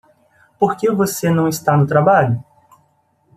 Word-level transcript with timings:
Por 0.57 0.77
que 0.77 0.89
você 0.89 1.29
não 1.29 1.47
está 1.47 1.77
no 1.77 1.85
trabalho? 1.85 2.43